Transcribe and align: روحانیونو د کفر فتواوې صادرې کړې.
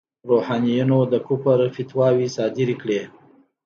روحانیونو 0.29 0.99
د 1.11 1.13
کفر 1.27 1.59
فتواوې 1.75 2.27
صادرې 2.35 2.75
کړې. 2.81 3.01